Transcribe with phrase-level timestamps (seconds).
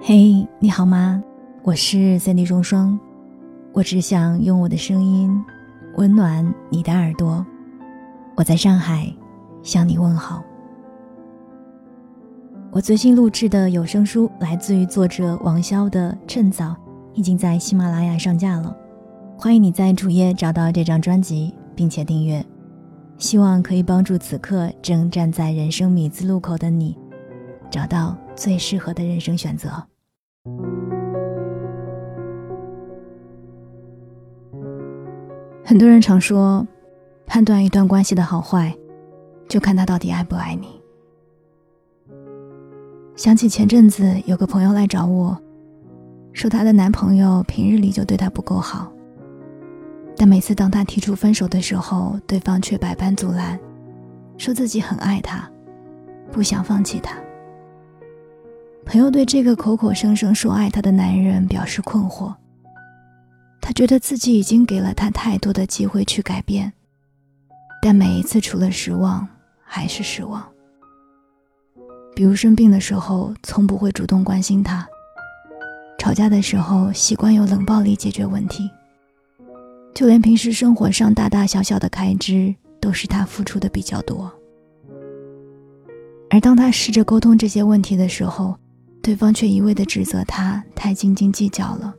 [0.00, 1.22] 嘿，你好吗？
[1.62, 2.98] 我是三 D 双双，
[3.72, 5.42] 我只想用我的声音
[5.96, 7.44] 温暖你的耳朵。
[8.36, 9.10] 我在上海
[9.62, 10.42] 向你问好。
[12.70, 16.66] 我最新录制的有声书来自于作者王潇的《趁早》，
[17.14, 18.76] 已经在喜马拉雅上架了。
[19.38, 22.44] 欢迎你在主页找到这张专辑，并且订阅。
[23.16, 26.94] 希望可以帮助此刻正站在人生米字路口的你，
[27.70, 29.70] 找到最适合的人生选择。
[35.64, 36.66] 很多人常说，
[37.26, 38.72] 判断一段关系的好坏，
[39.48, 40.80] 就看他到底爱不爱你。
[43.16, 45.36] 想起前阵子有个朋友来找我，
[46.32, 48.92] 说她的男朋友平日里就对她不够好，
[50.16, 53.58] 但每次当她提出分手的时候，对方却百般阻拦，
[54.36, 55.50] 说自己很爱她，
[56.30, 57.16] 不想放弃她。
[58.86, 62.32] 朋友对这个口口声声说爱她的男人表示困惑。
[63.60, 66.72] 他觉得自己已经给了他太多的机会去改变，
[67.82, 69.26] 但每一次除了失望
[69.64, 70.46] 还是失望。
[72.14, 74.86] 比如生病的时候，从不会主动关心他；
[75.98, 78.70] 吵架的时候，习惯用冷暴力解决问题；
[79.92, 84.32] 就连平时生活上大大小小的开支，都是他付出的比较多。
[86.30, 88.56] 而当他试着沟通这些问题的时候，
[89.06, 91.94] 对方却一味地指责他太斤斤计较了。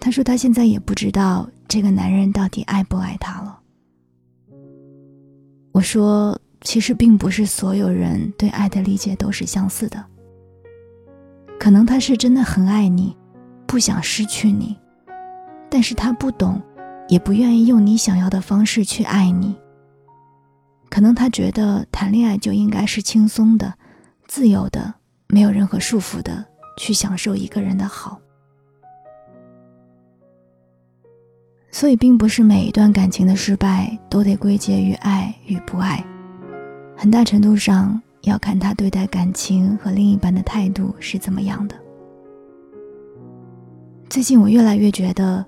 [0.00, 3.60] 他说：“他现在也不知道这个男人到底爱不爱他了。”
[5.70, 10.04] 我说：“其实并不是所有人对爱的理解都是相似的。
[11.60, 13.16] 可能他是真的很爱你，
[13.68, 14.76] 不想失去你，
[15.70, 16.60] 但是他不懂，
[17.06, 19.54] 也不愿意用你想要的方式去爱你。
[20.88, 23.72] 可能他觉得谈恋爱就应该是轻松的、
[24.26, 24.92] 自由的，
[25.30, 26.44] 没有任何束缚的
[26.76, 28.20] 去享受一个人的好。”
[31.72, 36.04] 所以，并不是每一段感情的失败都得归结于爱与不爱，
[36.96, 41.76] 很大程度上要看他对待感情和另一半的态度是怎么样的。
[44.08, 45.46] 最近，我越来越觉得，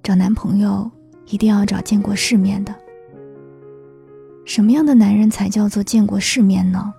[0.00, 0.88] 找男朋友
[1.26, 2.72] 一定要找见过世面的。
[4.46, 6.94] 什么样的男人才叫做见过世面呢？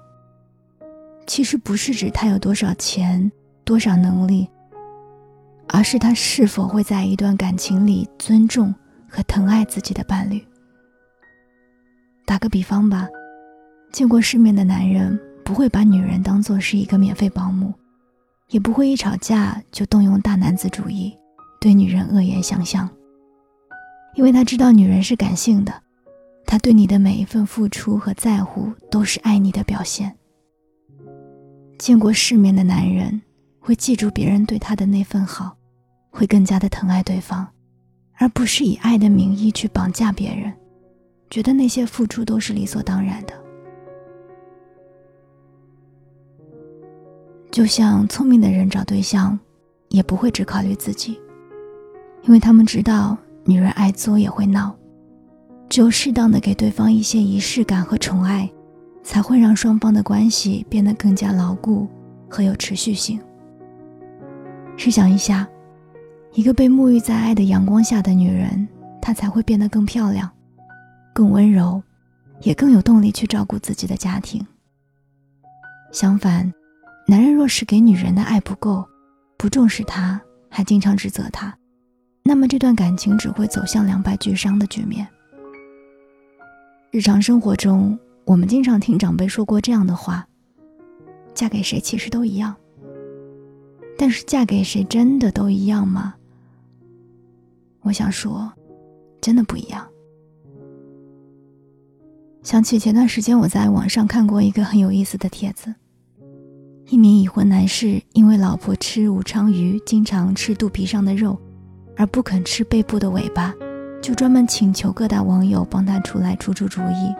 [1.27, 3.31] 其实不是指他有多少钱、
[3.63, 4.47] 多少能力。
[5.67, 8.73] 而是他是否会在一段感情里尊重
[9.09, 10.41] 和疼爱自己的伴侣。
[12.23, 13.07] 打个比方吧，
[13.91, 17.73] 见过世面的男人不会把女人当做是一个免费保姆，
[18.49, 21.17] 也不会一吵架就动用大男子主义，
[21.59, 22.87] 对女人恶言相向。
[24.13, 25.73] 因为他知道女人是感性的，
[26.45, 30.15] 他对你的每一份付出和在乎都是爱你的表现。
[31.77, 33.21] 见过世面的男人。
[33.59, 35.57] 会记住别人对他的那份好，
[36.11, 37.47] 会更加的疼爱对方，
[38.13, 40.53] 而不是以爱的名义去绑架别人，
[41.31, 43.33] 觉得那些付出都是理所当然的。
[47.51, 49.39] 就像聪明的人找对象，
[49.89, 51.19] 也不会只考虑自己，
[52.21, 54.77] 因为他们知道女人爱作也会闹，
[55.69, 58.47] 只有适当的给对方一些仪式感和宠爱，
[59.05, 61.87] 才会让双方的关系变得更加牢固
[62.27, 63.21] 和有持续性。
[64.75, 65.47] 试想一下，
[66.33, 68.67] 一个被沐浴在爱的阳光下的女人，
[68.99, 70.29] 她才会变得更漂亮、
[71.13, 71.81] 更温柔，
[72.41, 74.43] 也更有动力去照顾自己的家庭。
[75.91, 76.51] 相反，
[77.07, 78.83] 男人若是给女人的爱不够，
[79.37, 81.55] 不重视她，还经常指责她，
[82.23, 85.07] 那么这段感情只会走向两败俱伤的局面。
[86.91, 90.27] 日常生活中，我们经常听长辈说过这样的话
[91.35, 92.55] ：“嫁给谁其实都一样。”
[93.97, 96.15] 但是嫁给谁真的都一样吗？
[97.81, 98.51] 我想说，
[99.21, 99.87] 真的不一样。
[102.41, 105.73] 想起前段时间我在网上看过一个很有意思的帖子，
[106.87, 111.39] 一名已婚男士因为老婆吃武昌鱼，经常吃肚皮上的肉，
[111.95, 113.53] 而不肯吃背部的尾巴，
[114.01, 117.15] 就专门请求各大网友帮他出来出出主意，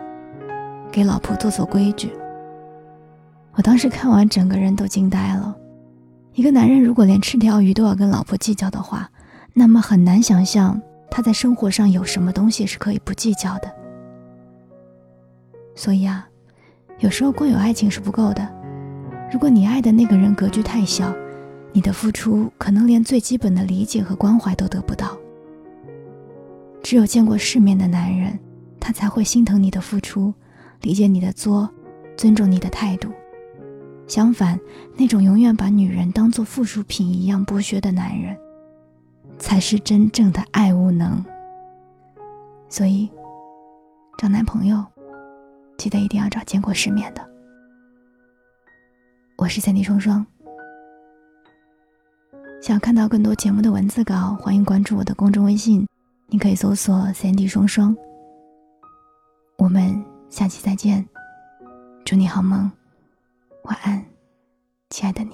[0.96, 2.10] 给老婆做做规矩。
[3.52, 5.54] 我当时看完，整个人都惊呆了。
[6.32, 9.12] 一个男人如果连吃条鱼都要跟老婆计较的话，
[9.54, 10.82] 那么很难想象
[11.12, 13.70] 他在生活上有什么东西是可以不计较的。
[15.76, 16.26] 所以啊，
[17.00, 18.50] 有时候光有爱情是不够的。
[19.34, 21.14] 如果你爱的那个人格局太小，
[21.74, 25.10] 你的付出可能连最基本的理解和关怀都得不到。
[26.82, 28.40] 只有见过世面的男人，
[28.80, 30.34] 他才会心疼你的付出，
[30.82, 31.70] 理解你的作，
[32.18, 33.10] 尊重你的态度。
[34.08, 34.60] 相反，
[34.96, 38.38] 那种永远把女人当做附属品一样剥削的男人，
[39.40, 41.24] 才是真正的爱无能。
[42.70, 43.10] 所以，
[44.18, 44.84] 找男朋友，
[45.78, 47.28] 记得一定要找见过世面的。
[49.38, 50.26] 我是三 D 双双。
[52.62, 55.88] 想看到更多节目的文字稿，欢迎关注我的公众微信，
[56.28, 57.96] 你可以搜索“三 D 双双”。
[59.58, 60.04] 我们
[60.36, 61.08] 下期再见，
[62.04, 62.70] 祝你好梦。
[63.64, 64.06] 晚安，
[64.90, 65.34] 亲爱的你。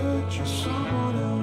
[0.00, 1.41] picture someone else.